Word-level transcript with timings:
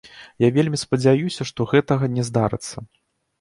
Я 0.43 0.47
вельмі 0.55 0.79
спадзяюся, 0.83 1.47
што 1.51 1.67
гэтага 1.75 2.11
не 2.15 2.27
здарыцца. 2.31 2.77